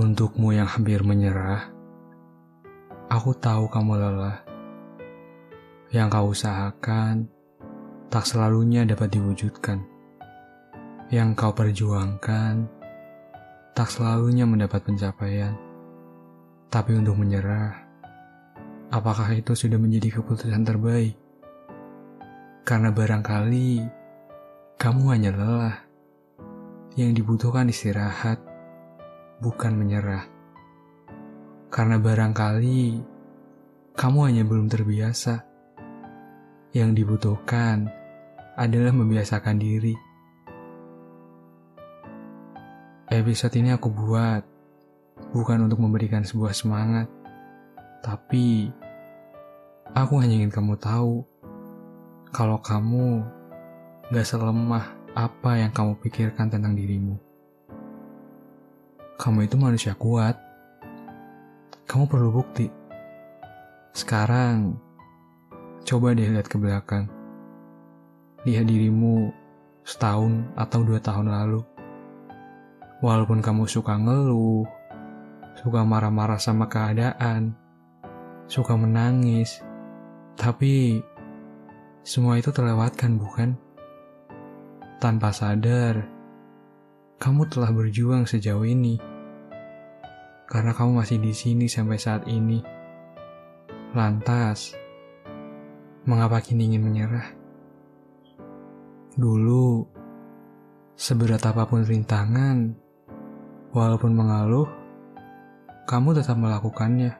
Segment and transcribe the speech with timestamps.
[0.00, 1.68] Untukmu yang hampir menyerah,
[3.12, 4.40] aku tahu kamu lelah.
[5.92, 7.28] Yang kau usahakan
[8.08, 9.84] tak selalunya dapat diwujudkan.
[11.12, 12.64] Yang kau perjuangkan
[13.76, 15.52] tak selalunya mendapat pencapaian.
[16.72, 17.76] Tapi untuk menyerah,
[18.88, 21.12] apakah itu sudah menjadi keputusan terbaik?
[22.64, 23.84] Karena barangkali
[24.80, 25.76] kamu hanya lelah.
[26.96, 28.40] Yang dibutuhkan istirahat,
[29.40, 30.28] bukan menyerah.
[31.72, 33.00] Karena barangkali
[33.96, 35.48] kamu hanya belum terbiasa.
[36.70, 37.90] Yang dibutuhkan
[38.54, 39.96] adalah membiasakan diri.
[43.10, 44.46] Episode ini aku buat
[45.34, 47.10] bukan untuk memberikan sebuah semangat,
[48.06, 48.70] tapi
[49.90, 51.26] aku hanya ingin kamu tahu
[52.30, 53.26] kalau kamu
[54.14, 57.29] gak selemah apa yang kamu pikirkan tentang dirimu.
[59.20, 60.32] Kamu itu manusia kuat.
[61.84, 62.72] Kamu perlu bukti.
[63.92, 64.80] Sekarang,
[65.84, 67.04] coba deh lihat ke belakang.
[68.48, 69.28] Lihat dirimu
[69.84, 71.60] setahun atau dua tahun lalu.
[73.04, 74.64] Walaupun kamu suka ngeluh,
[75.60, 77.52] suka marah-marah sama keadaan,
[78.48, 79.60] suka menangis,
[80.32, 81.04] tapi
[82.00, 83.52] semua itu terlewatkan, bukan?
[84.96, 86.08] Tanpa sadar,
[87.20, 89.09] kamu telah berjuang sejauh ini
[90.50, 92.58] karena kamu masih di sini sampai saat ini.
[93.94, 94.74] Lantas,
[96.02, 97.28] mengapa kini ingin menyerah?
[99.14, 99.86] Dulu,
[100.98, 102.74] seberat apa pun rintangan,
[103.70, 104.66] walaupun mengaluh,
[105.86, 107.14] kamu tetap melakukannya.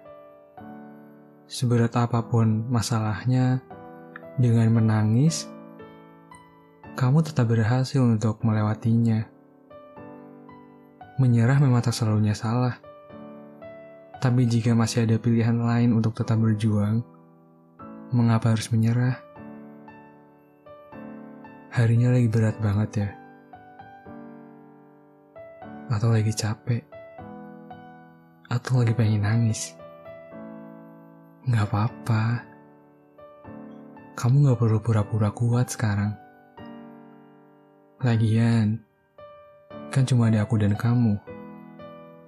[1.46, 3.62] Seberat apa pun masalahnya,
[4.42, 5.46] dengan menangis,
[6.98, 9.22] kamu tetap berhasil untuk melewatinya.
[11.22, 12.89] Menyerah memang tak selalunya salah
[14.20, 17.00] tapi jika masih ada pilihan lain untuk tetap berjuang,
[18.12, 19.16] mengapa harus menyerah?
[21.72, 23.08] Harinya lagi berat banget ya.
[25.88, 26.84] Atau lagi capek.
[28.52, 29.72] Atau lagi pengen nangis.
[31.48, 32.44] Gak apa-apa.
[34.20, 36.12] Kamu gak perlu pura-pura kuat sekarang.
[38.04, 38.84] Lagian,
[39.88, 41.16] kan cuma ada aku dan kamu.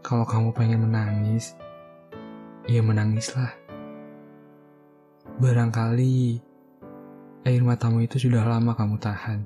[0.01, 1.53] Kalau kamu pengen menangis,
[2.71, 3.51] ia menangislah.
[5.43, 6.39] Barangkali
[7.43, 9.41] air matamu itu sudah lama kamu tahan.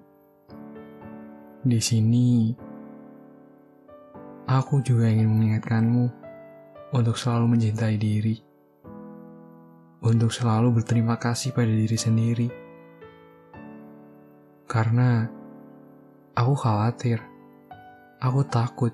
[1.64, 2.52] Di sini,
[4.44, 6.04] aku juga ingin mengingatkanmu
[6.92, 8.36] untuk selalu mencintai diri,
[10.04, 12.48] untuk selalu berterima kasih pada diri sendiri.
[14.68, 15.24] Karena
[16.36, 17.18] aku khawatir,
[18.20, 18.92] aku takut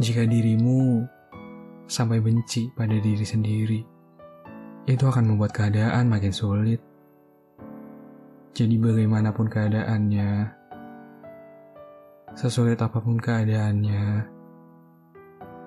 [0.00, 1.06] jika dirimu
[1.92, 3.80] sampai benci pada diri sendiri,
[4.88, 6.80] itu akan membuat keadaan makin sulit.
[8.56, 10.48] Jadi bagaimanapun keadaannya,
[12.32, 14.24] sesulit apa pun keadaannya,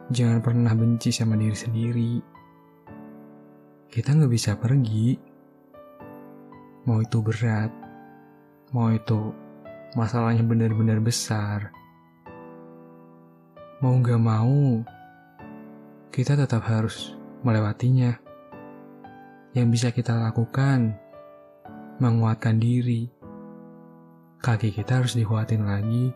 [0.10, 2.14] jangan pernah benci sama diri sendiri.
[3.86, 5.14] Kita nggak bisa pergi,
[6.90, 7.70] mau itu berat,
[8.74, 9.30] mau itu
[9.94, 11.70] masalahnya benar-benar besar,
[13.78, 14.82] mau nggak mau,
[16.16, 17.12] kita tetap harus
[17.44, 18.16] melewatinya.
[19.52, 20.96] Yang bisa kita lakukan,
[22.00, 23.12] menguatkan diri.
[24.40, 26.16] Kaki kita harus dikuatin lagi,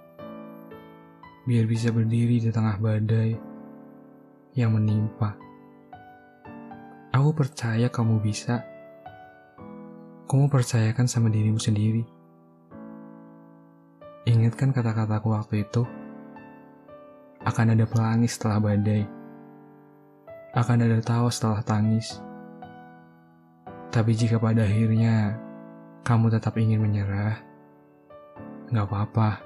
[1.43, 3.35] biar bisa berdiri di tengah badai
[4.55, 5.35] yang menimpa.
[7.11, 8.63] Aku percaya kamu bisa.
[10.31, 12.07] Kamu percayakan sama dirimu sendiri.
[14.23, 15.83] Ingatkan kata-kataku waktu itu.
[17.43, 19.18] Akan ada pelangi setelah badai
[20.53, 22.17] akan ada tawa setelah tangis.
[23.89, 25.37] Tapi jika pada akhirnya
[26.01, 27.37] kamu tetap ingin menyerah,
[28.69, 29.41] nggak apa-apa.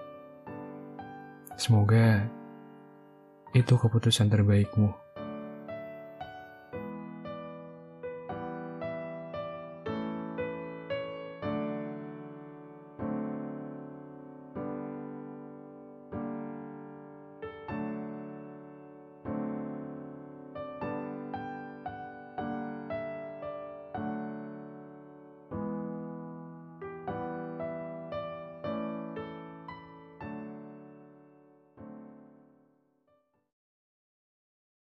[1.59, 2.27] Semoga
[3.51, 5.02] itu keputusan terbaikmu.